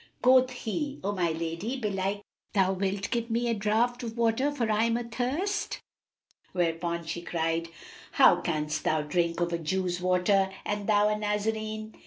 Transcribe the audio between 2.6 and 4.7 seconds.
wilt give me a draught of water,